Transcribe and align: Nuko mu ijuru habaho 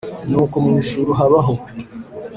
Nuko 0.29 0.55
mu 0.63 0.69
ijuru 0.81 1.11
habaho 1.19 1.55